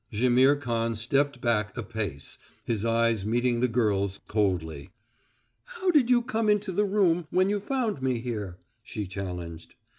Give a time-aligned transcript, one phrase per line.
[0.11, 4.89] Jaimihr Khan stepped back a pace, his eyes meeting the girl's coldly.
[5.63, 9.75] "How did you come into the room when you found me here?" she challenged.